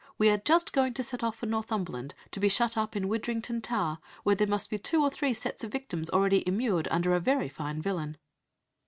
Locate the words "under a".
6.89-7.19